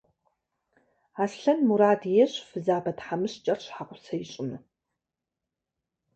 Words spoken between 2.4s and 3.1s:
фызабэ